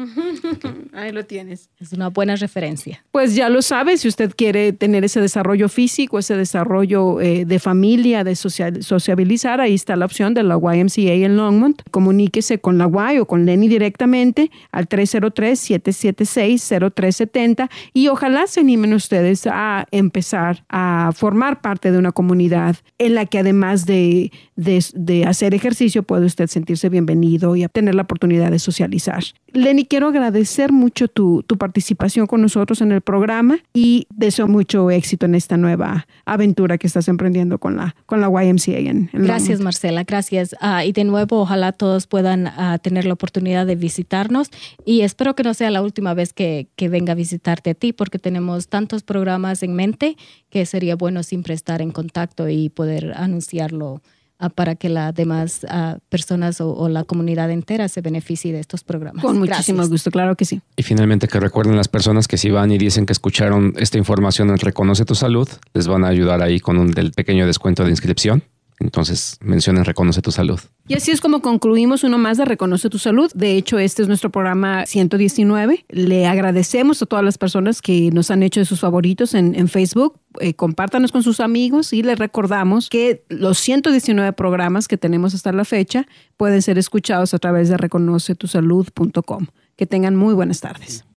[0.92, 1.68] Ahí lo tienes.
[1.80, 3.04] Es una buena referencia.
[3.10, 7.58] Pues ya lo sabe, si usted quiere tener ese desarrollo físico, ese desarrollo eh, de
[7.58, 11.82] familia, de sociabilizar, ahí está la opción de la YMCA en Longmont.
[11.90, 19.48] Comuníquese con la Y o con Lenny directamente al 303-776-0370 y ojalá se animen ustedes
[19.50, 25.54] a empezar a formar parte de una comunidad en la que además de, de, hacer
[25.54, 29.24] ejercicio puede usted sentirse bienvenido y tener la oportunidad de socializar.
[29.54, 34.90] Lenny, quiero agradecer mucho tu, tu participación con nosotros en el programa y deseo mucho
[34.90, 38.78] éxito en esta nueva aventura que estás emprendiendo con la, con la YMCA.
[38.78, 40.56] En, gracias, Marcela, gracias.
[40.60, 44.50] Ah, y de nuevo, ojalá todos puedan ah, tener la oportunidad de visitarnos
[44.84, 47.92] y espero que no sea la última vez que, que venga a visitarte a ti
[47.92, 50.16] porque tenemos tantos programas en mente
[50.50, 54.02] que sería bueno siempre estar en contacto y poder anunciarlo
[54.48, 59.22] para que las demás ah, personas o, la comunidad entera se beneficie de estos programas.
[59.22, 60.60] Con muchísimo gusto, claro que sí.
[60.76, 64.50] Y finalmente que recuerden las personas que si van y dicen que escucharon esta información
[64.50, 67.90] en Reconoce tu Salud, les van a ayudar ahí con un del pequeño descuento de
[67.90, 68.42] inscripción.
[68.84, 70.60] Entonces mencionen Reconoce tu Salud.
[70.86, 73.32] Y así es como concluimos uno más de Reconoce tu Salud.
[73.34, 75.86] De hecho, este es nuestro programa 119.
[75.88, 80.20] Le agradecemos a todas las personas que nos han hecho de sus favoritos en, Facebook.
[80.40, 85.50] Eh, compártanos con sus amigos y les recordamos que los 119 programas que tenemos hasta
[85.52, 86.06] la fecha
[86.36, 89.46] pueden ser escuchados a través de reconocetusalud.com.
[89.76, 91.06] Que tengan muy buenas tardes.